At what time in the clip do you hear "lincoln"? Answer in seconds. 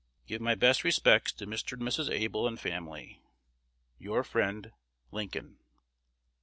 5.11-5.59